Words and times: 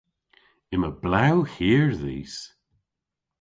Yma 0.73 0.89
blew 1.01 1.37
hir 1.53 1.87
dhis. 2.01 2.35